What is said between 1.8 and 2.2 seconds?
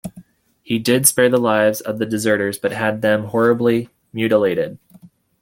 the